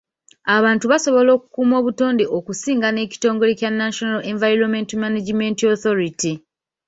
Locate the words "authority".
5.73-6.33